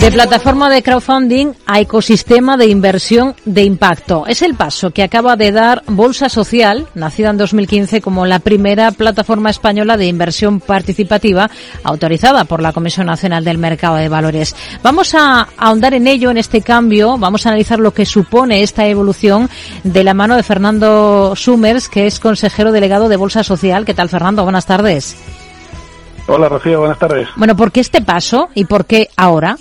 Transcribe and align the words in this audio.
De 0.00 0.12
plataforma 0.12 0.68
de 0.68 0.82
crowdfunding 0.82 1.54
a 1.64 1.80
ecosistema 1.80 2.58
de 2.58 2.66
inversión 2.66 3.34
de 3.46 3.64
impacto. 3.64 4.26
Es 4.26 4.42
el 4.42 4.54
paso 4.54 4.90
que 4.90 5.02
acaba 5.02 5.36
de 5.36 5.52
dar 5.52 5.82
Bolsa 5.86 6.28
Social, 6.28 6.86
nacida 6.94 7.30
en 7.30 7.38
2015 7.38 8.02
como 8.02 8.26
la 8.26 8.40
primera 8.40 8.90
plataforma 8.90 9.48
española 9.48 9.96
de 9.96 10.06
inversión 10.06 10.60
participativa 10.60 11.50
autorizada 11.82 12.44
por 12.44 12.60
la 12.60 12.74
Comisión 12.74 13.06
Nacional 13.06 13.42
del 13.42 13.56
Mercado 13.56 13.96
de 13.96 14.10
Valores. 14.10 14.54
Vamos 14.82 15.14
a 15.14 15.48
ahondar 15.56 15.94
en 15.94 16.06
ello, 16.06 16.30
en 16.30 16.36
este 16.36 16.60
cambio. 16.60 17.16
Vamos 17.16 17.46
a 17.46 17.48
analizar 17.48 17.78
lo 17.78 17.94
que 17.94 18.04
supone 18.04 18.62
esta 18.62 18.86
evolución 18.86 19.48
de 19.82 20.04
la 20.04 20.12
mano 20.12 20.36
de 20.36 20.42
Fernando 20.42 21.34
Sumers, 21.34 21.88
que 21.88 22.06
es 22.06 22.20
consejero 22.20 22.70
delegado 22.70 23.08
de 23.08 23.16
Bolsa 23.16 23.42
Social. 23.42 23.86
¿Qué 23.86 23.94
tal, 23.94 24.10
Fernando? 24.10 24.42
Buenas 24.44 24.66
tardes. 24.66 25.16
Hola, 26.28 26.48
Rocío. 26.48 26.80
Buenas 26.80 26.98
tardes. 26.98 27.28
Bueno, 27.36 27.56
¿por 27.56 27.72
qué 27.72 27.80
este 27.80 28.02
paso 28.02 28.48
y 28.54 28.64
por 28.64 28.84
qué 28.84 29.08
ahora? 29.16 29.56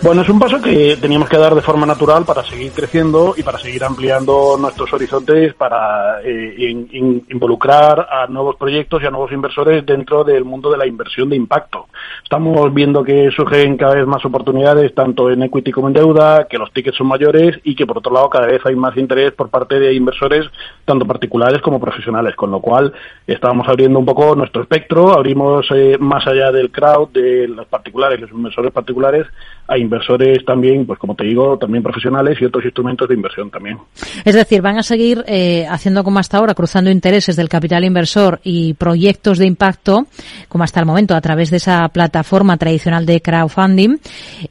Bueno, 0.00 0.22
es 0.22 0.28
un 0.28 0.38
paso 0.38 0.62
que 0.62 0.96
teníamos 1.00 1.28
que 1.28 1.36
dar 1.36 1.54
de 1.56 1.60
forma 1.60 1.84
natural 1.84 2.24
para 2.24 2.44
seguir 2.44 2.70
creciendo 2.70 3.34
y 3.36 3.42
para 3.42 3.58
seguir 3.58 3.82
ampliando 3.82 4.56
nuestros 4.56 4.92
horizontes 4.92 5.54
para 5.54 6.22
eh, 6.22 6.86
involucrar 7.28 8.06
a 8.08 8.28
nuevos 8.28 8.54
proyectos 8.54 9.02
y 9.02 9.06
a 9.06 9.10
nuevos 9.10 9.32
inversores 9.32 9.84
dentro 9.84 10.22
del 10.22 10.44
mundo 10.44 10.70
de 10.70 10.78
la 10.78 10.86
inversión 10.86 11.28
de 11.28 11.36
impacto. 11.36 11.88
Estamos 12.22 12.72
viendo 12.72 13.02
que 13.02 13.28
surgen 13.32 13.76
cada 13.76 13.96
vez 13.96 14.06
más 14.06 14.24
oportunidades, 14.24 14.94
tanto 14.94 15.30
en 15.30 15.42
equity 15.42 15.72
como 15.72 15.88
en 15.88 15.94
deuda, 15.94 16.46
que 16.46 16.58
los 16.58 16.72
tickets 16.72 16.96
son 16.96 17.08
mayores 17.08 17.58
y 17.64 17.74
que, 17.74 17.84
por 17.86 17.98
otro 17.98 18.12
lado, 18.12 18.30
cada 18.30 18.46
vez 18.46 18.64
hay 18.64 18.76
más 18.76 18.96
interés 18.96 19.32
por 19.32 19.50
parte 19.50 19.80
de 19.80 19.92
inversores, 19.94 20.46
tanto 20.84 21.06
particulares 21.06 21.60
como 21.60 21.80
profesionales, 21.80 22.36
con 22.36 22.52
lo 22.52 22.60
cual 22.60 22.92
estamos 23.26 23.66
abriendo 23.66 23.98
un 23.98 24.06
poco 24.06 24.36
nuestro 24.36 24.62
espectro, 24.62 25.12
abrimos 25.12 25.66
eh, 25.74 25.96
más 25.98 26.24
allá 26.28 26.52
del 26.52 26.70
crowd, 26.70 27.08
de 27.08 27.48
los 27.48 27.66
particulares, 27.66 28.20
los 28.20 28.30
inversores 28.30 28.72
particulares, 28.72 29.26
a 29.68 29.76
inversores 29.76 30.44
también, 30.46 30.86
pues 30.86 30.98
como 30.98 31.14
te 31.14 31.24
digo, 31.24 31.58
también 31.58 31.82
profesionales 31.82 32.38
y 32.40 32.46
otros 32.46 32.64
instrumentos 32.64 33.06
de 33.06 33.14
inversión 33.14 33.50
también. 33.50 33.76
Es 34.24 34.34
decir, 34.34 34.62
van 34.62 34.78
a 34.78 34.82
seguir 34.82 35.22
eh, 35.26 35.66
haciendo 35.68 36.02
como 36.02 36.18
hasta 36.18 36.38
ahora, 36.38 36.54
cruzando 36.54 36.90
intereses 36.90 37.36
del 37.36 37.50
capital 37.50 37.84
inversor 37.84 38.40
y 38.42 38.72
proyectos 38.74 39.36
de 39.36 39.46
impacto, 39.46 40.06
como 40.48 40.64
hasta 40.64 40.80
el 40.80 40.86
momento, 40.86 41.14
a 41.14 41.20
través 41.20 41.50
de 41.50 41.58
esa 41.58 41.86
plataforma 41.90 42.56
tradicional 42.56 43.04
de 43.04 43.20
crowdfunding. 43.20 43.98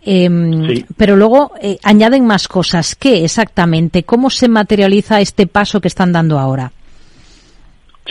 Em, 0.05 0.83
pero 0.95 1.15
luego 1.15 1.53
eh, 1.61 1.77
añaden 1.83 2.25
más 2.25 2.47
cosas. 2.47 2.95
¿Qué 2.95 3.23
exactamente? 3.23 4.03
¿Cómo 4.03 4.29
se 4.29 4.47
materializa 4.47 5.19
este 5.19 5.47
paso 5.47 5.81
que 5.81 5.88
están 5.88 6.11
dando 6.11 6.38
ahora? 6.38 6.71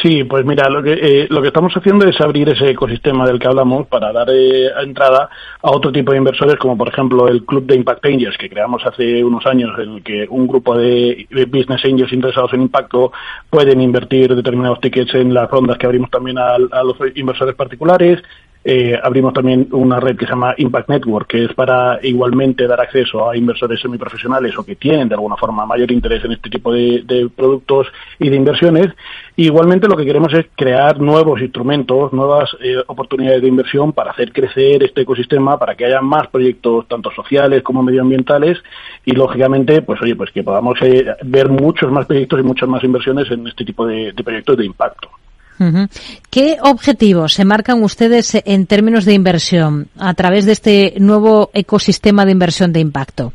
Sí, 0.03 0.25
pues 0.25 0.45
mira, 0.45 0.69
lo 0.69 0.83
que, 0.83 0.93
eh, 0.93 1.27
lo 1.31 1.41
que 1.41 1.49
estamos 1.49 1.75
haciendo 1.75 2.07
es 2.07 2.21
abrir 2.21 2.51
ese 2.51 2.69
ecosistema 2.69 3.27
del 3.27 3.39
que 3.39 3.49
hablamos 3.49 3.87
para 3.87 4.13
dar 4.13 4.29
eh, 4.31 4.69
entrada 4.83 5.31
a 5.63 5.71
otro 5.71 5.91
tipo 5.91 6.13
de 6.13 6.19
inversores, 6.19 6.57
como 6.57 6.77
por 6.77 6.89
ejemplo 6.89 7.27
el 7.29 7.47
Club 7.47 7.65
de 7.65 7.77
Impact 7.77 8.05
Angels, 8.05 8.37
que 8.37 8.51
creamos 8.51 8.85
hace 8.85 9.25
unos 9.25 9.47
años, 9.47 9.71
en 9.79 9.95
el 9.95 10.03
que 10.03 10.27
un 10.29 10.47
grupo 10.47 10.77
de 10.77 11.27
business 11.51 11.83
angels 11.87 12.13
interesados 12.13 12.53
en 12.53 12.63
impacto 12.63 13.11
pueden 13.49 13.81
invertir 13.81 14.35
determinados 14.37 14.81
tickets 14.81 15.15
en 15.15 15.33
las 15.33 15.51
rondas 15.51 15.79
que 15.79 15.87
abrimos 15.87 16.11
también 16.11 16.37
a 16.39 16.59
los 16.59 16.97
inversores 17.15 17.55
particulares. 17.55 18.23
Eh, 18.69 18.99
abrimos 19.01 19.33
también 19.33 19.69
una 19.71 20.01
red 20.01 20.17
que 20.17 20.25
se 20.25 20.33
llama 20.33 20.53
Impact 20.59 20.89
Network, 20.89 21.29
que 21.29 21.45
es 21.45 21.55
para 21.55 22.01
igualmente 22.03 22.67
dar 22.67 22.81
acceso 22.81 23.31
a 23.31 23.37
inversores 23.37 23.79
semiprofesionales 23.81 24.59
o 24.59 24.65
que 24.65 24.75
tienen 24.75 25.09
de 25.09 25.15
alguna 25.15 25.37
forma 25.37 25.65
mayor 25.65 25.93
interés 25.93 26.25
en 26.25 26.33
este 26.33 26.51
tipo 26.51 26.73
de, 26.73 27.31
productos 27.37 27.87
y 28.19 28.29
de 28.29 28.35
inversiones. 28.35 28.89
igualmente 29.37 29.87
lo 29.87 29.97
que 29.97 30.05
queremos 30.05 30.35
es 30.35 30.47
crear 30.57 31.01
nuevos 31.01 31.41
instrumentos, 31.41 32.13
nuevas 32.13 32.57
eh, 32.61 32.83
oportunidades 32.89 33.41
de 33.41 33.47
inversión 33.47 33.93
para 33.93 34.11
hacer 34.11 34.33
crecer 34.33 34.83
este 34.83 35.03
ecosistema, 35.03 35.57
para 35.61 35.77
que 35.77 35.85
haya 35.85 36.01
más 36.01 36.27
proyectos 36.27 36.89
tanto 36.89 37.13
sociales 37.13 37.63
como 37.63 37.85
medioambientales 37.85 38.59
y 39.05 39.13
lógicamente, 39.13 39.83
pues 39.83 40.03
oye, 40.03 40.17
pues 40.17 40.33
que 40.33 40.43
podamos 40.43 40.77
eh, 40.83 41.07
ver 41.23 41.49
muchos 41.49 41.93
más 41.93 42.07
proyectos 42.07 42.41
y 42.41 42.43
muchas 42.43 42.69
más 42.69 42.83
inversiones 42.83 43.31
en 43.31 43.47
este 43.47 43.65
tipo 43.65 43.87
de 43.87 44.13
proyectos 44.25 44.57
de 44.57 44.67
impacto. 44.67 45.09
¿Qué 46.31 46.59
objetivos 46.63 47.35
se 47.35 47.45
marcan 47.45 47.83
ustedes 47.83 48.37
en 48.45 48.67
términos 48.67 49.05
de 49.05 49.15
inversión 49.15 49.89
a 49.99 50.15
través 50.15 50.45
de 50.45 50.53
este 50.53 50.95
nuevo 50.99 51.51
ecosistema 51.55 52.25
de 52.25 52.33
inversión 52.33 52.73
de 52.73 52.81
impacto? 52.81 53.33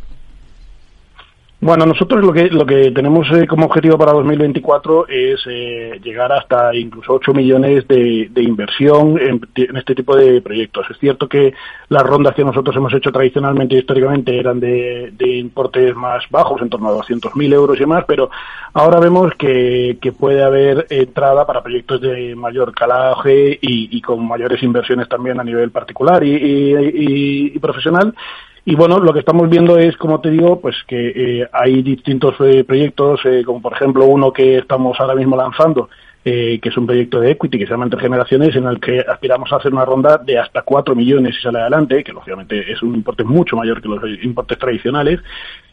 Bueno, 1.64 1.86
nosotros 1.86 2.26
lo 2.26 2.34
que 2.34 2.50
lo 2.50 2.66
que 2.66 2.90
tenemos 2.90 3.32
eh, 3.32 3.46
como 3.46 3.68
objetivo 3.68 3.96
para 3.96 4.14
2024 4.14 5.08
es 5.08 5.42
eh, 5.46 6.00
llegar 6.04 6.32
hasta 6.32 6.76
incluso 6.76 7.14
8 7.14 7.36
millones 7.36 7.88
de, 7.88 8.32
inversión 8.38 9.20
en, 9.20 9.40
este 9.78 9.94
tipo 9.94 10.16
de 10.16 10.42
proyectos. 10.42 10.88
Es 10.90 10.98
cierto 10.98 11.30
que 11.30 11.54
las 11.90 12.02
rondas 12.02 12.34
que 12.34 12.44
nosotros 12.44 12.76
hemos 12.76 12.92
hecho 12.96 13.12
tradicionalmente 13.12 13.76
y 13.76 13.78
históricamente 13.78 14.40
eran 14.40 14.60
de, 14.60 15.14
importes 15.20 15.96
más 15.96 16.24
bajos, 16.32 16.64
en 16.64 16.70
torno 16.70 16.90
a 16.90 16.98
200.000 16.98 17.54
euros 17.54 17.80
y 17.80 17.86
más, 17.86 18.06
pero 18.06 18.32
ahora 18.74 19.00
vemos 19.00 19.32
que, 19.38 20.00
puede 20.18 20.44
haber 20.44 20.88
entrada 20.90 21.46
para 21.46 21.62
proyectos 21.62 22.02
de 22.02 22.36
mayor 22.36 22.74
calaje 22.74 23.60
y, 23.62 24.02
con 24.02 24.28
mayores 24.28 24.64
inversiones 24.64 25.08
también 25.08 25.40
a 25.40 25.44
nivel 25.44 25.70
particular 25.70 26.24
y 26.24 27.52
profesional 27.60 28.16
y 28.64 28.76
bueno, 28.76 29.00
lo 29.00 29.12
que 29.12 29.20
estamos 29.20 29.50
viendo 29.50 29.78
es, 29.78 29.98
como 29.98 30.22
te 30.22 30.30
digo, 30.30 30.62
pues 30.62 30.76
que 30.88 31.42
eh, 31.42 31.50
hay 31.52 31.82
distintos 31.82 32.36
eh, 32.42 32.64
proyectos, 32.64 33.20
eh, 33.26 33.44
como 33.44 33.60
por 33.60 33.74
ejemplo 33.74 34.06
uno 34.06 34.32
que 34.32 34.60
estamos 34.60 35.00
ahora 35.00 35.16
mismo 35.16 35.36
lanzando, 35.36 35.90
que 36.24 36.62
es 36.62 36.78
un 36.78 36.86
proyecto 36.86 37.20
de 37.20 37.32
equity 37.32 37.58
que 37.58 37.66
se 37.66 37.72
llama 37.72 37.86
Entre 37.86 38.00
Generaciones, 38.00 38.56
en 38.56 38.66
el 38.66 38.80
que 38.80 39.00
aspiramos 39.00 39.52
a 39.52 39.56
hacer 39.56 39.74
una 39.74 39.86
ronda 39.86 40.20
de 40.20 40.38
hasta 40.38 40.62
4 40.62 40.96
millones 40.96 41.36
si 41.36 41.42
sale 41.42 41.60
adelante, 41.60 42.04
que 42.04 42.14
lógicamente 42.14 42.72
es 42.72 42.84
un 42.84 42.94
importe 42.94 43.24
mucho 43.24 43.56
mayor 43.56 43.82
que 43.82 43.88
los 43.88 44.04
importes 44.22 44.60
tradicionales. 44.60 45.20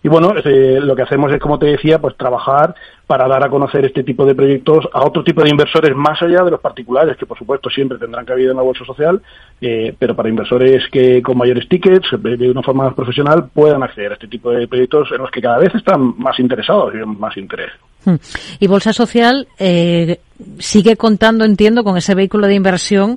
Y 0.02 0.08
bueno, 0.08 0.32
lo 0.32 0.96
que 0.96 1.02
hacemos 1.02 1.32
es, 1.32 1.40
como 1.40 1.58
te 1.58 1.66
decía, 1.66 1.98
pues 1.98 2.16
trabajar 2.16 2.74
para 3.06 3.26
dar 3.26 3.42
a 3.42 3.48
conocer 3.48 3.86
este 3.86 4.04
tipo 4.04 4.26
de 4.26 4.34
proyectos 4.34 4.86
a 4.92 5.04
otro 5.04 5.24
tipo 5.24 5.42
de 5.42 5.48
inversores 5.48 5.96
más 5.96 6.20
allá 6.22 6.44
de 6.44 6.50
los 6.50 6.60
particulares, 6.60 7.16
que 7.16 7.24
por 7.24 7.38
supuesto 7.38 7.70
siempre 7.70 7.98
tendrán 7.98 8.26
cabida 8.26 8.50
en 8.50 8.56
la 8.58 8.62
bolsa 8.62 8.84
social, 8.84 9.20
eh, 9.60 9.94
pero 9.98 10.14
para 10.14 10.28
inversores 10.28 10.84
que 10.92 11.22
con 11.22 11.38
mayores 11.38 11.68
tickets, 11.68 12.08
de 12.20 12.50
una 12.50 12.62
forma 12.62 12.84
más 12.84 12.94
profesional, 12.94 13.48
puedan 13.52 13.82
acceder 13.82 14.12
a 14.12 14.14
este 14.14 14.28
tipo 14.28 14.50
de 14.50 14.68
proyectos 14.68 15.08
en 15.10 15.18
los 15.18 15.30
que 15.30 15.40
cada 15.40 15.58
vez 15.58 15.74
están 15.74 16.18
más 16.18 16.38
interesados 16.38 16.92
y 16.94 16.98
más 16.98 17.36
interés. 17.38 17.70
Hmm. 18.04 18.16
Y 18.60 18.66
Bolsa 18.66 18.92
Social 18.92 19.48
eh, 19.58 20.20
sigue 20.58 20.96
contando, 20.96 21.44
entiendo, 21.44 21.84
con 21.84 21.96
ese 21.96 22.14
vehículo 22.14 22.46
de 22.46 22.54
inversión 22.54 23.16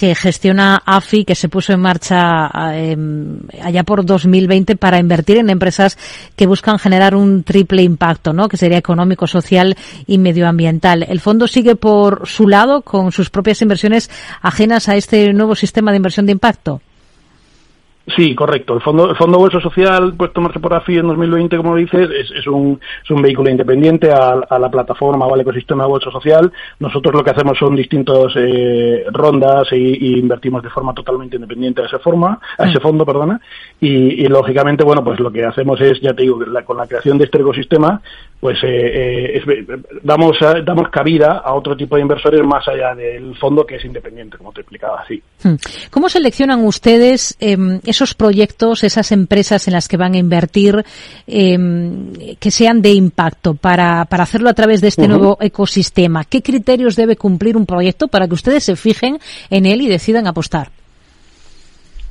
que 0.00 0.14
gestiona 0.14 0.82
AFI, 0.86 1.26
que 1.26 1.34
se 1.34 1.50
puso 1.50 1.74
en 1.74 1.80
marcha 1.80 2.48
em, 2.72 3.36
allá 3.62 3.84
por 3.84 4.02
2020 4.02 4.76
para 4.76 4.98
invertir 4.98 5.36
en 5.36 5.50
empresas 5.50 5.98
que 6.36 6.46
buscan 6.46 6.78
generar 6.78 7.14
un 7.14 7.42
triple 7.42 7.82
impacto, 7.82 8.32
¿no? 8.32 8.48
Que 8.48 8.56
sería 8.56 8.78
económico, 8.78 9.26
social 9.26 9.76
y 10.06 10.16
medioambiental. 10.16 11.02
El 11.02 11.20
fondo 11.20 11.46
sigue 11.46 11.76
por 11.76 12.26
su 12.26 12.48
lado 12.48 12.80
con 12.80 13.12
sus 13.12 13.28
propias 13.28 13.60
inversiones 13.60 14.08
ajenas 14.40 14.88
a 14.88 14.96
este 14.96 15.34
nuevo 15.34 15.54
sistema 15.54 15.90
de 15.90 15.98
inversión 15.98 16.24
de 16.24 16.32
impacto. 16.32 16.80
Sí, 18.16 18.34
correcto. 18.34 18.74
El 18.74 18.80
Fondo, 18.80 19.10
el 19.10 19.16
Fondo 19.16 19.38
Bolsa 19.38 19.60
Social, 19.60 20.14
puesto 20.16 20.40
en 20.40 20.48
por 20.60 20.74
AFI 20.74 20.98
en 20.98 21.08
2020, 21.08 21.56
como 21.56 21.76
dices, 21.76 22.08
es, 22.10 22.30
es, 22.30 22.46
un, 22.46 22.80
es 23.04 23.10
un 23.10 23.22
vehículo 23.22 23.50
independiente 23.50 24.10
a, 24.10 24.32
a, 24.48 24.58
la 24.58 24.70
plataforma 24.70 25.26
o 25.26 25.34
al 25.34 25.40
ecosistema 25.40 25.86
Bolsa 25.86 26.10
Social. 26.10 26.50
Nosotros 26.78 27.14
lo 27.14 27.22
que 27.22 27.30
hacemos 27.30 27.58
son 27.58 27.76
distintas 27.76 28.32
eh, 28.36 29.04
rondas 29.12 29.68
y, 29.72 30.18
invertimos 30.18 30.62
de 30.62 30.70
forma 30.70 30.94
totalmente 30.94 31.36
independiente 31.36 31.82
a 31.82 31.86
esa 31.86 31.98
forma, 31.98 32.40
a 32.58 32.68
ese 32.68 32.78
mm. 32.78 32.82
fondo, 32.82 33.06
perdona. 33.06 33.40
Y, 33.80 34.24
y, 34.24 34.26
lógicamente, 34.28 34.82
bueno, 34.84 35.04
pues 35.04 35.20
lo 35.20 35.30
que 35.30 35.44
hacemos 35.44 35.80
es, 35.80 36.00
ya 36.00 36.14
te 36.14 36.22
digo, 36.22 36.38
con 36.64 36.76
la 36.76 36.86
creación 36.86 37.18
de 37.18 37.24
este 37.24 37.38
ecosistema, 37.38 38.00
pues 38.40 38.58
eh, 38.64 39.36
eh, 39.36 39.66
damos, 40.02 40.38
damos 40.64 40.88
cabida 40.88 41.42
a 41.44 41.52
otro 41.52 41.76
tipo 41.76 41.96
de 41.96 42.02
inversores 42.02 42.40
más 42.42 42.66
allá 42.66 42.94
del 42.94 43.36
fondo 43.36 43.66
que 43.66 43.76
es 43.76 43.84
independiente, 43.84 44.38
como 44.38 44.50
te 44.50 44.62
explicaba. 44.62 45.04
Sí. 45.06 45.22
Hmm. 45.44 45.56
¿Cómo 45.90 46.08
seleccionan 46.08 46.64
ustedes 46.64 47.36
em, 47.38 47.80
esos 47.84 48.14
proyectos, 48.14 48.82
esas 48.82 49.12
empresas 49.12 49.68
en 49.68 49.74
las 49.74 49.88
que 49.88 49.98
van 49.98 50.14
a 50.14 50.18
invertir 50.18 50.82
em, 51.26 52.14
que 52.38 52.50
sean 52.50 52.80
de 52.80 52.92
impacto 52.94 53.54
para, 53.54 54.06
para 54.06 54.22
hacerlo 54.22 54.48
a 54.48 54.54
través 54.54 54.80
de 54.80 54.88
este 54.88 55.06
nuevo 55.06 55.36
ecosistema? 55.40 56.24
¿Qué 56.24 56.40
criterios 56.40 56.96
debe 56.96 57.16
cumplir 57.16 57.58
un 57.58 57.66
proyecto 57.66 58.08
para 58.08 58.26
que 58.26 58.34
ustedes 58.34 58.64
se 58.64 58.74
fijen 58.74 59.18
en 59.50 59.66
él 59.66 59.82
y 59.82 59.88
decidan 59.88 60.26
apostar? 60.26 60.79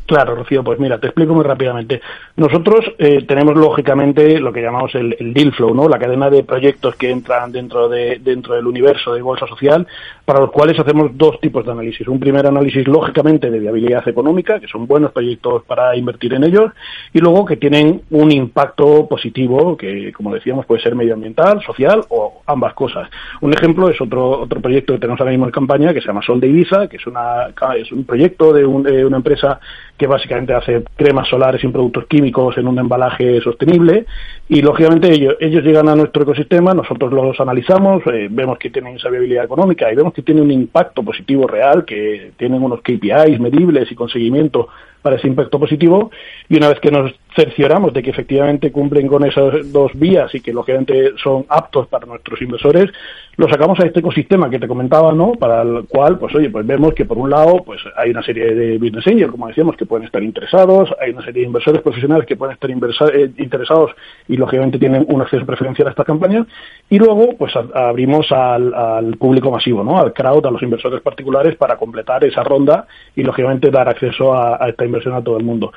Claro, 0.09 0.33
Rocío, 0.33 0.63
pues 0.63 0.79
mira, 0.79 0.97
te 0.97 1.05
explico 1.05 1.35
muy 1.35 1.43
rápidamente. 1.43 2.01
Nosotros 2.35 2.79
eh, 2.97 3.25
tenemos 3.27 3.55
lógicamente 3.55 4.39
lo 4.39 4.51
que 4.51 4.63
llamamos 4.63 4.95
el, 4.95 5.15
deal 5.35 5.51
flow, 5.51 5.75
¿no? 5.75 5.87
La 5.87 5.99
cadena 5.99 6.31
de 6.31 6.43
proyectos 6.43 6.95
que 6.95 7.11
entran 7.11 7.51
dentro 7.51 7.87
de 7.87 8.17
dentro 8.17 8.55
del 8.55 8.65
universo 8.65 9.13
de 9.13 9.21
bolsa 9.21 9.45
social, 9.45 9.85
para 10.25 10.39
los 10.39 10.49
cuales 10.49 10.79
hacemos 10.79 11.15
dos 11.15 11.39
tipos 11.39 11.63
de 11.63 11.73
análisis. 11.73 12.07
Un 12.07 12.19
primer 12.19 12.47
análisis 12.47 12.87
lógicamente 12.87 13.51
de 13.51 13.59
viabilidad 13.59 14.07
económica, 14.07 14.59
que 14.59 14.67
son 14.67 14.87
buenos 14.87 15.11
proyectos 15.11 15.63
para 15.65 15.95
invertir 15.95 16.33
en 16.33 16.43
ellos, 16.43 16.71
y 17.13 17.19
luego 17.19 17.45
que 17.45 17.57
tienen 17.57 18.01
un 18.09 18.31
impacto 18.31 19.07
positivo, 19.07 19.77
que 19.77 20.11
como 20.11 20.33
decíamos 20.33 20.65
puede 20.65 20.81
ser 20.81 20.95
medioambiental, 20.95 21.61
social 21.61 22.03
o 22.09 22.41
ambas 22.47 22.73
cosas. 22.73 23.07
Un 23.41 23.53
ejemplo 23.53 23.91
es 23.91 24.01
otro 24.01 24.39
otro 24.41 24.59
proyecto 24.59 24.93
que 24.93 24.99
tenemos 24.99 25.19
ahora 25.19 25.33
mismo 25.33 25.45
en 25.45 25.51
campaña 25.51 25.93
que 25.93 26.01
se 26.01 26.07
llama 26.07 26.23
Sol 26.23 26.39
de 26.39 26.47
Ibiza, 26.47 26.87
que 26.87 26.97
es 26.97 27.05
una 27.05 27.49
es 27.77 27.91
un 27.91 28.05
proyecto 28.05 28.51
de, 28.51 28.61
de 28.61 29.05
una 29.05 29.17
empresa 29.17 29.59
que 29.99 30.07
básicamente 30.07 30.53
hace 30.53 30.83
cremas 30.95 31.27
solares 31.27 31.59
sin 31.59 31.73
productos 31.73 32.05
químicos 32.07 32.57
en 32.57 32.67
un 32.67 32.79
embalaje 32.79 33.41
sostenible. 33.41 34.05
Y 34.47 34.61
lógicamente 34.61 35.11
ellos, 35.11 35.35
ellos 35.41 35.61
llegan 35.61 35.89
a 35.89 35.95
nuestro 35.95 36.23
ecosistema, 36.23 36.73
nosotros 36.73 37.11
los 37.11 37.37
analizamos, 37.41 38.01
eh, 38.07 38.29
vemos 38.31 38.57
que 38.57 38.69
tienen 38.69 38.95
esa 38.95 39.09
viabilidad 39.09 39.43
económica 39.43 39.91
y 39.91 39.95
vemos 39.95 40.13
que 40.13 40.21
tienen 40.21 40.45
un 40.45 40.51
impacto 40.51 41.03
positivo 41.03 41.47
real, 41.47 41.83
que 41.83 42.31
tienen 42.37 42.63
unos 42.63 42.79
KPIs 42.81 43.41
medibles 43.41 43.91
y 43.91 43.95
con 43.95 44.07
seguimiento 44.07 44.69
para 45.01 45.17
ese 45.17 45.27
impacto 45.27 45.59
positivo. 45.59 46.11
Y 46.47 46.55
una 46.55 46.69
vez 46.69 46.79
que 46.79 46.91
nos 46.91 47.11
cercioramos 47.35 47.93
de 47.93 48.01
que 48.01 48.09
efectivamente 48.09 48.71
cumplen 48.71 49.07
con 49.07 49.25
esas 49.25 49.71
dos 49.71 49.91
vías 49.93 50.33
y 50.33 50.41
que 50.41 50.53
lógicamente 50.53 51.13
son 51.21 51.45
aptos 51.47 51.87
para 51.87 52.05
nuestros 52.05 52.41
inversores, 52.41 52.89
lo 53.37 53.47
sacamos 53.47 53.79
a 53.79 53.85
este 53.85 54.01
ecosistema 54.01 54.49
que 54.49 54.59
te 54.59 54.67
comentaba, 54.67 55.13
¿no? 55.13 55.31
Para 55.33 55.61
el 55.61 55.85
cual, 55.87 56.17
pues 56.19 56.35
oye, 56.35 56.49
pues 56.49 56.65
vemos 56.65 56.93
que 56.93 57.05
por 57.05 57.17
un 57.17 57.29
lado, 57.29 57.63
pues 57.63 57.79
hay 57.95 58.11
una 58.11 58.21
serie 58.21 58.53
de 58.53 58.77
business 58.77 59.07
angels, 59.07 59.31
como 59.31 59.47
decíamos, 59.47 59.77
que 59.77 59.85
pueden 59.85 60.05
estar 60.05 60.21
interesados, 60.21 60.89
hay 60.99 61.11
una 61.11 61.23
serie 61.23 61.43
de 61.43 61.47
inversores 61.47 61.81
profesionales 61.81 62.25
que 62.27 62.35
pueden 62.35 62.55
estar 62.55 62.69
eh, 62.69 63.31
interesados 63.37 63.91
y 64.27 64.35
lógicamente 64.35 64.77
tienen 64.77 65.05
un 65.07 65.21
acceso 65.21 65.45
preferencial 65.45 65.87
a 65.87 65.91
estas 65.91 66.05
campañas 66.05 66.47
y 66.89 66.99
luego, 66.99 67.37
pues 67.37 67.53
abrimos 67.73 68.29
al, 68.31 69.15
público 69.17 69.51
masivo, 69.51 69.83
¿no? 69.83 69.99
Al 69.99 70.11
crowd, 70.11 70.45
a 70.45 70.51
los 70.51 70.61
inversores 70.61 71.01
particulares 71.01 71.55
para 71.55 71.77
completar 71.77 72.23
esa 72.25 72.43
ronda 72.43 72.87
y 73.15 73.23
lógicamente 73.23 73.71
dar 73.71 73.87
acceso 73.87 74.33
a 74.33 74.67
esta 74.67 74.83
inversión 74.85 75.13
a 75.13 75.23
todo 75.23 75.37
el 75.37 75.45
mundo. 75.45 75.71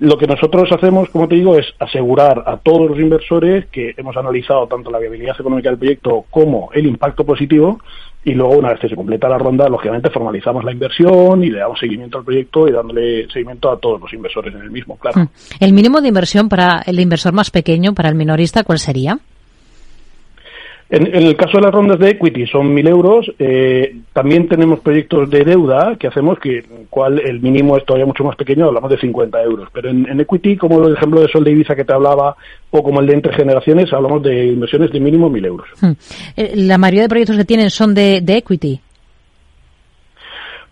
Lo 0.00 0.16
que 0.16 0.26
nosotros 0.26 0.72
hacemos, 0.72 1.10
como 1.10 1.28
te 1.28 1.34
digo, 1.34 1.58
es 1.58 1.66
asegurar 1.78 2.42
a 2.46 2.56
todos 2.56 2.88
los 2.88 2.98
inversores 2.98 3.66
que 3.66 3.94
hemos 3.98 4.16
analizado 4.16 4.66
tanto 4.66 4.90
la 4.90 4.98
viabilidad 4.98 5.36
económica 5.38 5.68
del 5.68 5.78
proyecto 5.78 6.24
como 6.30 6.70
el 6.72 6.86
impacto 6.86 7.24
positivo 7.24 7.78
y 8.24 8.32
luego 8.32 8.54
una 8.54 8.70
vez 8.70 8.80
que 8.80 8.88
se 8.88 8.96
completa 8.96 9.28
la 9.28 9.36
ronda, 9.36 9.68
lógicamente 9.68 10.08
formalizamos 10.08 10.64
la 10.64 10.72
inversión 10.72 11.44
y 11.44 11.50
le 11.50 11.58
damos 11.58 11.78
seguimiento 11.78 12.16
al 12.16 12.24
proyecto 12.24 12.66
y 12.66 12.72
dándole 12.72 13.28
seguimiento 13.30 13.70
a 13.70 13.78
todos 13.78 14.00
los 14.00 14.12
inversores 14.14 14.54
en 14.54 14.62
el 14.62 14.70
mismo, 14.70 14.96
claro. 14.96 15.20
Mm. 15.20 15.28
¿El 15.60 15.72
mínimo 15.74 16.00
de 16.00 16.08
inversión 16.08 16.48
para 16.48 16.82
el 16.86 16.98
inversor 16.98 17.34
más 17.34 17.50
pequeño, 17.50 17.94
para 17.94 18.08
el 18.08 18.14
minorista, 18.14 18.64
cuál 18.64 18.78
sería? 18.78 19.18
En, 20.90 21.06
el 21.06 21.36
caso 21.36 21.58
de 21.58 21.62
las 21.62 21.72
rondas 21.72 22.00
de 22.00 22.10
equity 22.10 22.46
son 22.46 22.74
1.000 22.74 22.88
euros. 22.88 23.32
Eh, 23.38 23.96
también 24.12 24.48
tenemos 24.48 24.80
proyectos 24.80 25.30
de 25.30 25.44
deuda 25.44 25.96
que 25.96 26.08
hacemos, 26.08 26.38
que 26.40 26.64
cual 26.90 27.20
el 27.20 27.40
mínimo 27.40 27.76
es 27.76 27.84
todavía 27.84 28.06
mucho 28.06 28.24
más 28.24 28.34
pequeño, 28.34 28.66
hablamos 28.66 28.90
de 28.90 28.98
50 28.98 29.42
euros. 29.42 29.68
Pero 29.72 29.88
en, 29.88 30.20
equity, 30.20 30.56
como 30.56 30.84
el 30.84 30.96
ejemplo 30.96 31.20
de 31.20 31.28
Sol 31.28 31.44
de 31.44 31.52
Ibiza 31.52 31.76
que 31.76 31.84
te 31.84 31.92
hablaba, 31.92 32.34
o 32.70 32.82
como 32.82 33.00
el 33.00 33.06
de 33.06 33.14
entre 33.14 33.32
generaciones, 33.32 33.92
hablamos 33.92 34.22
de 34.24 34.46
inversiones 34.46 34.90
de 34.90 34.98
mínimo 34.98 35.30
1.000 35.30 35.46
euros. 35.46 35.68
Hmm. 35.80 35.92
Eh, 36.36 36.52
la 36.56 36.76
mayoría 36.76 37.02
de 37.02 37.08
proyectos 37.08 37.36
que 37.36 37.44
tienen 37.44 37.70
son 37.70 37.94
de 37.94 38.22
equity. 38.26 38.80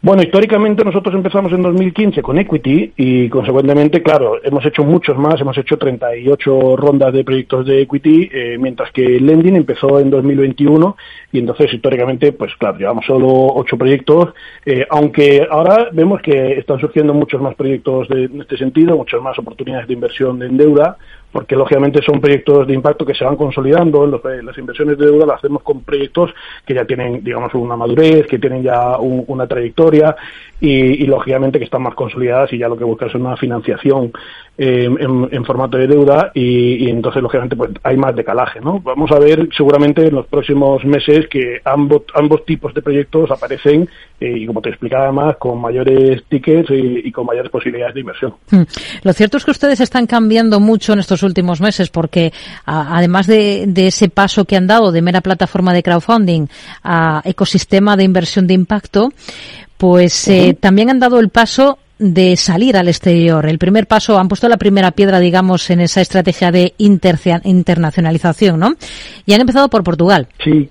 Bueno, 0.09 0.23
históricamente 0.23 0.83
nosotros 0.83 1.15
empezamos 1.15 1.53
en 1.53 1.61
2015 1.61 2.23
con 2.23 2.39
equity 2.39 2.95
y 2.97 3.29
consecuentemente, 3.29 4.03
claro, 4.03 4.43
hemos 4.43 4.65
hecho 4.65 4.83
muchos 4.83 5.19
más, 5.19 5.39
hemos 5.39 5.59
hecho 5.59 5.77
38 5.77 6.77
rondas 6.79 7.13
de 7.13 7.25
proyectos 7.25 7.67
de 7.67 7.83
equity, 7.83 8.31
eh, 8.33 8.57
mientras 8.59 8.91
que 8.91 9.03
lending 9.03 9.57
empezó 9.57 10.01
en 10.01 10.09
2021 10.09 10.97
y 11.31 11.41
entonces 11.41 11.75
históricamente, 11.75 12.33
pues 12.33 12.55
claro, 12.57 12.79
llevamos 12.79 13.05
solo 13.05 13.29
8 13.29 13.77
proyectos, 13.77 14.33
eh, 14.65 14.87
aunque 14.89 15.47
ahora 15.51 15.91
vemos 15.93 16.23
que 16.23 16.53
están 16.53 16.81
surgiendo 16.81 17.13
muchos 17.13 17.43
más 17.43 17.55
proyectos 17.55 18.09
de, 18.09 18.25
en 18.25 18.41
este 18.41 18.57
sentido, 18.57 18.97
muchas 18.97 19.21
más 19.21 19.39
oportunidades 19.39 19.89
de 19.89 19.93
inversión 19.93 20.43
en 20.43 20.57
deuda, 20.57 20.97
porque 21.31 21.57
lógicamente 21.57 22.01
son 22.03 22.21
proyectos 22.21 22.67
de 22.67 22.73
impacto 22.73 23.05
que 23.05 23.15
se 23.15 23.25
van 23.25 23.37
consolidando. 23.37 24.05
En 24.31 24.47
las 24.47 24.57
inversiones 24.57 24.97
de 24.97 25.07
deuda 25.07 25.27
las 25.27 25.37
hacemos 25.37 25.63
con 25.63 25.83
proyectos 25.83 26.31
que 26.65 26.73
ya 26.73 26.87
tienen, 26.87 27.23
digamos, 27.23 27.53
una 27.55 27.77
madurez, 27.77 28.27
que 28.27 28.39
tienen 28.39 28.63
ya 28.63 28.97
una 28.99 29.47
trayectoria 29.47 29.98
y, 30.61 31.07
lógicamente 31.07 31.59
que 31.59 31.65
están 31.65 31.83
más 31.83 31.95
consolidadas 31.95 32.53
y 32.53 32.59
ya 32.59 32.69
lo 32.69 32.77
que 32.77 32.85
buscan 32.85 33.09
es 33.09 33.15
una 33.15 33.37
financiación 33.37 34.13
en, 34.61 35.45
formato 35.45 35.79
de 35.79 35.87
deuda 35.87 36.33
y, 36.35 36.91
entonces 36.91 37.23
lógicamente 37.23 37.55
pues 37.55 37.71
hay 37.85 37.97
más 37.97 38.15
decalaje, 38.17 38.61
¿no? 38.61 38.81
Vamos 38.81 39.11
a 39.13 39.19
ver 39.21 39.49
seguramente 39.57 40.07
en 40.07 40.17
los 40.17 40.27
próximos 40.27 40.85
meses 40.85 41.29
que 41.29 41.61
ambos, 41.65 42.03
ambos 42.15 42.45
tipos 42.45 42.75
de 42.75 42.83
proyectos 42.83 43.31
aparecen 43.31 43.89
eh, 44.21 44.37
y 44.37 44.47
como 44.47 44.61
te 44.61 44.71
explicaba 44.71 45.05
además 45.05 45.37
con 45.39 45.61
mayores 45.61 46.25
tickets 46.29 46.71
y, 46.71 47.13
con 47.13 47.27
mayores 47.27 47.51
posibilidades 47.53 47.95
de 47.95 48.01
inversión. 48.01 48.35
Hmm. 48.51 48.63
Lo 49.05 49.13
cierto 49.13 49.37
es 49.37 49.45
que 49.45 49.53
ustedes 49.53 49.81
están 49.81 50.07
cambiando 50.07 50.59
mucho 50.59 50.93
en 50.93 50.99
estos 50.99 51.23
últimos 51.23 51.61
meses 51.61 51.89
porque 51.91 52.33
además 52.67 53.29
de, 53.29 53.65
de 53.69 53.87
ese 53.87 54.09
paso 54.09 54.45
que 54.45 54.57
han 54.57 54.67
dado 54.67 54.91
de 54.91 55.03
mera 55.03 55.21
plataforma 55.21 55.73
de 55.73 55.83
crowdfunding 55.85 56.47
a 56.83 57.23
ecosistema 57.25 57.97
de 57.97 58.05
inversión 58.05 58.47
de 58.47 58.55
impacto, 58.55 59.11
pues 59.79 60.29
eh, 60.29 60.57
también 60.61 60.91
han 60.91 60.99
dado 60.99 61.21
el 61.21 61.31
paso 61.31 61.79
de 61.99 62.37
salir 62.37 62.77
al 62.77 62.89
exterior. 62.89 63.47
El 63.47 63.59
primer 63.59 63.87
paso, 63.87 64.19
han 64.19 64.29
puesto 64.29 64.49
la 64.49 64.57
primera 64.57 64.91
piedra, 64.91 65.19
digamos, 65.21 65.71
en 65.71 65.81
esa 65.81 66.01
estrategia 66.01 66.51
de 66.51 66.75
internacionalización, 66.79 68.61
¿no? 68.61 68.75
Y 69.25 69.33
han 69.33 69.41
empezado 69.41 69.69
por 69.69 69.83
Portugal. 69.83 70.29
Sí. 70.45 70.69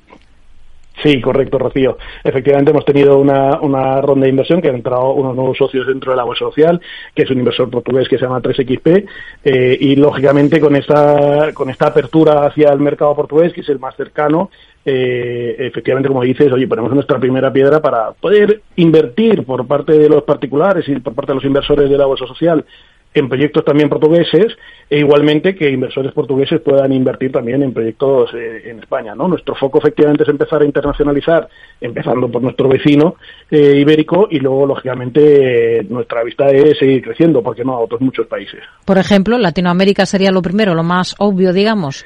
Sí, 1.04 1.22
correcto, 1.22 1.60
Rocío. 1.60 1.98
Efectivamente, 2.24 2.72
hemos 2.72 2.86
tenido 2.86 3.20
una, 3.20 3.60
una 3.62 4.02
ronda 4.02 4.26
de 4.26 4.32
inversión 4.32 4.62
que 4.62 4.70
han 4.70 4.76
entrado 4.76 5.14
unos 5.14 5.36
nuevos 5.36 5.58
socios 5.58 5.86
dentro 5.86 6.12
de 6.12 6.18
la 6.18 6.26
social, 6.36 6.82
que 7.14 7.24
es 7.24 7.30
un 7.30 7.38
inversor 7.38 7.70
portugués 7.70 8.08
que 8.10 8.18
se 8.18 8.26
llama 8.26 8.42
3XP, 8.42 9.06
eh, 9.44 9.78
y 9.80 9.96
lógicamente 9.96 10.60
con 10.60 10.76
esta, 10.76 11.54
con 11.54 11.70
esta 11.70 11.88
apertura 11.88 12.48
hacia 12.48 12.70
el 12.70 12.80
mercado 12.80 13.16
portugués, 13.16 13.54
que 13.54 13.62
es 13.62 13.70
el 13.70 13.80
más 13.80 13.96
cercano, 13.96 14.50
eh, 14.84 15.56
efectivamente, 15.60 16.08
como 16.08 16.24
dices, 16.24 16.52
oye, 16.52 16.68
ponemos 16.68 16.94
nuestra 16.94 17.20
primera 17.20 17.52
piedra 17.54 17.80
para 17.80 18.14
poder 18.14 18.62
invertir 18.78 19.44
por 19.44 19.68
parte 19.68 19.92
de 20.00 20.10
los 20.10 20.24
particulares 20.24 20.88
y 20.88 20.96
por 21.00 21.14
parte 21.14 21.32
de 21.32 21.36
los 21.36 21.46
inversores 21.46 21.90
de 21.90 21.98
la 21.98 22.08
social 22.16 22.66
en 23.14 23.30
proyectos 23.30 23.66
también 23.66 23.90
portugueses 23.90 24.56
e 24.90 25.00
igualmente 25.00 25.56
que 25.56 25.70
inversores 25.70 26.14
portugueses 26.14 26.62
puedan 26.62 26.94
invertir 26.94 27.32
también 27.32 27.64
en 27.64 27.74
proyectos 27.74 28.30
eh, 28.34 28.70
en 28.70 28.80
España. 28.80 29.16
¿no? 29.16 29.28
Nuestro 29.28 29.56
foco 29.56 29.80
efectivamente 29.80 30.24
es 30.24 30.30
empezar 30.30 30.62
a 30.62 30.66
internacionalizar, 30.66 31.48
empezando 31.82 32.30
por 32.30 32.42
nuestro 32.42 32.70
vecino 32.70 33.16
eh, 33.50 33.78
ibérico 33.78 34.28
y 34.30 34.40
luego, 34.40 34.66
lógicamente, 34.68 35.86
nuestra 35.90 36.24
vista 36.24 36.48
es 36.48 36.78
seguir 36.78 37.02
creciendo, 37.02 37.42
porque 37.42 37.64
no 37.64 37.74
a 37.74 37.80
otros 37.80 38.02
muchos 38.02 38.28
países. 38.28 38.62
Por 38.86 38.98
ejemplo, 38.98 39.38
Latinoamérica 39.38 40.06
sería 40.06 40.32
lo 40.32 40.42
primero, 40.42 40.74
lo 40.74 40.84
más 40.84 41.16
obvio, 41.18 41.54
digamos. 41.54 42.06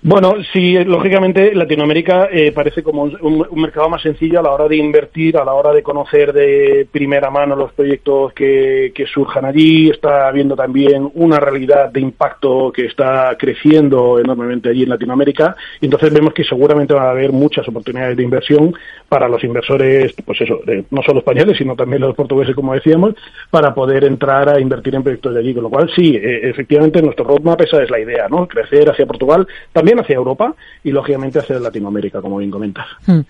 Bueno, 0.00 0.34
sí, 0.52 0.78
lógicamente 0.84 1.52
Latinoamérica 1.56 2.28
eh, 2.30 2.52
parece 2.52 2.84
como 2.84 3.02
un, 3.02 3.44
mercado 3.60 3.88
más 3.88 4.00
sencillo 4.00 4.38
a 4.38 4.42
la 4.44 4.52
hora 4.52 4.68
de 4.68 4.76
invertir, 4.76 5.36
a 5.36 5.44
la 5.44 5.52
hora 5.54 5.72
de 5.72 5.82
conocer 5.82 6.32
de 6.32 6.86
primera 6.88 7.30
mano 7.30 7.56
los 7.56 7.72
proyectos 7.72 8.32
que, 8.32 8.92
que 8.94 9.06
surjan 9.06 9.44
allí. 9.44 9.90
Está 9.90 10.28
habiendo 10.28 10.54
también 10.54 11.10
una 11.14 11.40
realidad 11.40 11.90
de 11.90 12.00
impacto 12.00 12.70
que 12.70 12.86
está 12.86 13.34
creciendo 13.36 14.20
enormemente 14.20 14.68
allí 14.68 14.84
en 14.84 14.90
Latinoamérica. 14.90 15.56
Y 15.80 15.86
entonces 15.86 16.12
vemos 16.12 16.32
que 16.32 16.44
seguramente 16.44 16.94
va 16.94 17.08
a 17.08 17.10
haber 17.10 17.32
muchas 17.32 17.66
oportunidades 17.66 18.16
de 18.16 18.22
inversión 18.22 18.72
para 19.08 19.28
los 19.28 19.42
inversores, 19.42 20.14
pues 20.24 20.40
eso, 20.42 20.60
no 20.90 21.02
solo 21.02 21.20
españoles, 21.20 21.58
sino 21.58 21.74
también 21.74 22.02
los 22.02 22.14
portugueses, 22.14 22.54
como 22.54 22.72
decíamos, 22.72 23.14
para 23.50 23.74
poder 23.74 24.04
entrar 24.04 24.48
a 24.48 24.60
invertir 24.60 24.94
en 24.94 25.02
proyectos 25.02 25.34
de 25.34 25.40
allí. 25.40 25.54
Con 25.54 25.64
lo 25.64 25.70
cual, 25.70 25.90
sí, 25.96 26.14
eh, 26.14 26.48
efectivamente, 26.50 27.02
nuestro 27.02 27.24
roadmap 27.24 27.60
esa 27.62 27.82
es 27.82 27.90
la 27.90 27.98
idea, 27.98 28.28
¿no? 28.28 28.46
Crecer 28.46 28.88
hacia 28.90 29.04
Portugal. 29.04 29.44
También 29.72 29.87
hacia 29.96 30.16
Europa 30.16 30.54
y 30.84 30.90
lógicamente 30.90 31.38
hacia 31.38 31.58
Latinoamérica, 31.58 32.20
como 32.20 32.38
bien 32.38 32.50
comentas. 32.50 32.86
Hmm. 33.06 33.20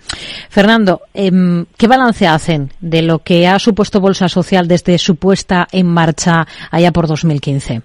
Fernando, 0.49 1.03
em, 1.15 1.67
¿qué 1.77 1.87
balance 1.87 2.27
hacen 2.27 2.71
de 2.81 3.03
lo 3.03 3.21
que 3.21 3.47
ha 3.47 3.59
supuesto 3.59 4.01
Bolsa 4.01 4.29
Social 4.29 4.67
desde 4.67 4.99
su 4.99 5.17
puesta 5.17 5.69
en 5.71 5.87
marcha 5.87 6.47
allá 6.71 6.93
por 6.93 7.07
2015? 7.07 7.83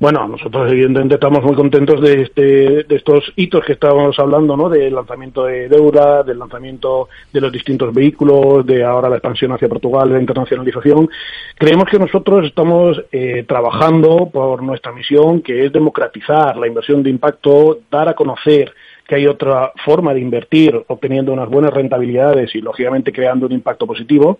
Bueno, 0.00 0.28
nosotros 0.28 0.70
evidentemente 0.70 1.16
estamos 1.16 1.42
muy 1.42 1.56
contentos 1.56 2.00
de, 2.00 2.22
este, 2.22 2.84
de 2.84 2.96
estos 2.96 3.32
hitos 3.34 3.64
que 3.64 3.72
estábamos 3.72 4.16
hablando, 4.20 4.56
¿no? 4.56 4.68
Del 4.68 4.94
lanzamiento 4.94 5.44
de 5.44 5.68
deuda, 5.68 6.22
del 6.22 6.38
lanzamiento 6.38 7.08
de 7.32 7.40
los 7.40 7.50
distintos 7.50 7.92
vehículos, 7.92 8.64
de 8.64 8.84
ahora 8.84 9.08
la 9.08 9.16
expansión 9.16 9.50
hacia 9.50 9.68
Portugal, 9.68 10.12
la 10.12 10.20
internacionalización. 10.20 11.10
Creemos 11.56 11.86
que 11.90 11.98
nosotros 11.98 12.46
estamos 12.46 13.02
eh, 13.10 13.44
trabajando 13.48 14.30
por 14.32 14.62
nuestra 14.62 14.92
misión, 14.92 15.42
que 15.42 15.66
es 15.66 15.72
democratizar 15.72 16.56
la 16.56 16.68
inversión 16.68 17.02
de 17.02 17.10
impacto, 17.10 17.80
dar 17.90 18.08
a 18.08 18.14
conocer 18.14 18.72
que 19.08 19.14
hay 19.14 19.26
otra 19.26 19.72
forma 19.86 20.12
de 20.12 20.20
invertir 20.20 20.84
obteniendo 20.86 21.32
unas 21.32 21.48
buenas 21.48 21.72
rentabilidades 21.72 22.54
y, 22.54 22.60
lógicamente, 22.60 23.10
creando 23.10 23.46
un 23.46 23.52
impacto 23.52 23.86
positivo 23.86 24.38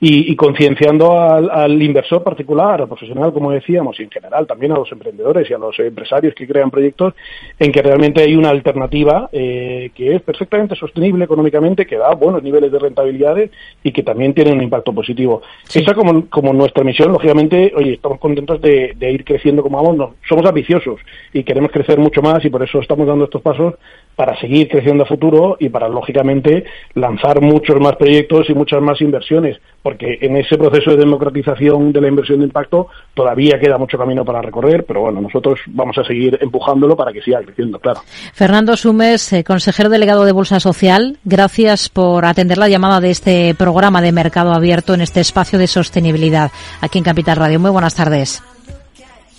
y, 0.00 0.34
concienciando 0.34 1.20
al, 1.20 1.80
inversor 1.80 2.24
particular, 2.24 2.80
al 2.80 2.88
profesional, 2.88 3.32
como 3.32 3.52
decíamos, 3.52 3.98
y 4.00 4.02
en 4.02 4.10
general 4.10 4.44
también 4.44 4.72
a 4.72 4.74
los 4.74 4.90
emprendedores 4.90 5.48
y 5.48 5.54
a 5.54 5.58
los 5.58 5.78
empresarios 5.78 6.34
que 6.34 6.48
crean 6.48 6.68
proyectos, 6.68 7.14
en 7.60 7.70
que 7.70 7.80
realmente 7.80 8.22
hay 8.22 8.34
una 8.34 8.50
alternativa 8.50 9.28
eh, 9.30 9.92
que 9.94 10.16
es 10.16 10.22
perfectamente 10.22 10.74
sostenible 10.74 11.24
económicamente, 11.24 11.86
que 11.86 11.96
da 11.96 12.12
buenos 12.16 12.42
niveles 12.42 12.72
de 12.72 12.78
rentabilidades 12.80 13.52
y 13.84 13.92
que 13.92 14.02
también 14.02 14.34
tiene 14.34 14.52
un 14.52 14.62
impacto 14.62 14.92
positivo. 14.92 15.42
Esa 15.72 15.94
como, 15.94 16.28
como 16.28 16.52
nuestra 16.52 16.82
misión, 16.82 17.12
lógicamente, 17.12 17.72
oye, 17.76 17.92
estamos 17.92 18.18
contentos 18.18 18.60
de, 18.60 18.96
ir 19.00 19.24
creciendo 19.24 19.62
como 19.62 19.80
vamos, 19.80 20.16
somos 20.28 20.44
ambiciosos 20.44 21.00
y 21.32 21.44
queremos 21.44 21.70
crecer 21.70 21.98
mucho 21.98 22.20
más 22.20 22.44
y 22.44 22.50
por 22.50 22.64
eso 22.64 22.80
estamos 22.80 23.06
dando 23.06 23.26
estos 23.26 23.42
pasos 23.42 23.74
para 24.18 24.36
seguir 24.40 24.66
creciendo 24.66 25.04
a 25.04 25.06
futuro 25.06 25.56
y 25.60 25.68
para, 25.68 25.88
lógicamente, 25.88 26.64
lanzar 26.94 27.40
muchos 27.40 27.78
más 27.78 27.94
proyectos 27.94 28.50
y 28.50 28.52
muchas 28.52 28.82
más 28.82 29.00
inversiones, 29.00 29.58
porque 29.80 30.18
en 30.20 30.36
ese 30.36 30.58
proceso 30.58 30.90
de 30.90 30.96
democratización 30.96 31.92
de 31.92 32.00
la 32.00 32.08
inversión 32.08 32.40
de 32.40 32.46
impacto 32.46 32.88
todavía 33.14 33.60
queda 33.60 33.78
mucho 33.78 33.96
camino 33.96 34.24
para 34.24 34.42
recorrer, 34.42 34.84
pero 34.84 35.02
bueno, 35.02 35.20
nosotros 35.20 35.60
vamos 35.68 35.96
a 35.98 36.04
seguir 36.04 36.36
empujándolo 36.40 36.96
para 36.96 37.12
que 37.12 37.22
siga 37.22 37.40
creciendo, 37.42 37.78
claro. 37.78 38.00
Fernando 38.34 38.76
Sumes, 38.76 39.32
eh, 39.32 39.44
consejero 39.44 39.88
delegado 39.88 40.24
de 40.24 40.32
Bolsa 40.32 40.58
Social, 40.58 41.18
gracias 41.22 41.88
por 41.88 42.24
atender 42.24 42.58
la 42.58 42.68
llamada 42.68 43.00
de 43.00 43.12
este 43.12 43.54
programa 43.54 44.02
de 44.02 44.10
Mercado 44.10 44.52
Abierto 44.52 44.94
en 44.94 45.02
este 45.02 45.20
espacio 45.20 45.60
de 45.60 45.68
sostenibilidad 45.68 46.50
aquí 46.80 46.98
en 46.98 47.04
Capital 47.04 47.36
Radio. 47.36 47.60
Muy 47.60 47.70
buenas 47.70 47.94
tardes. 47.94 48.42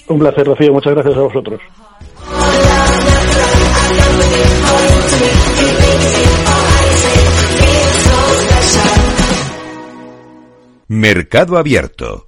Un 0.08 0.20
placer, 0.20 0.48
Rocío. 0.48 0.72
Muchas 0.72 0.94
gracias 0.94 1.18
a 1.18 1.20
vosotros. 1.20 1.60
Mercado 10.88 11.58
Abierto 11.58 12.18